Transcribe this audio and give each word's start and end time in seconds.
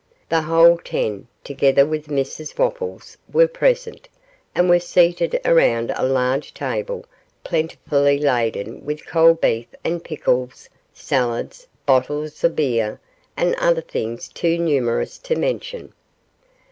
The 0.29 0.41
whole 0.41 0.79
ten, 0.83 1.27
together 1.43 1.85
with 1.85 2.07
Mrs 2.07 2.57
Wopples, 2.57 3.17
were 3.31 3.47
present, 3.47 4.09
and 4.55 4.67
were 4.67 4.79
seated 4.79 5.39
around 5.45 5.91
a 5.95 6.03
large 6.03 6.55
table 6.55 7.05
plentifully 7.43 8.17
laden 8.17 8.83
with 8.83 9.05
cold 9.05 9.39
beef 9.39 9.67
and 9.83 10.03
pickles, 10.03 10.67
salads, 10.91 11.67
bottles 11.85 12.43
of 12.43 12.55
beer, 12.55 12.99
and 13.37 13.53
other 13.59 13.81
things 13.81 14.27
too 14.27 14.57
numerous 14.57 15.19
to 15.19 15.35
mention. 15.35 15.93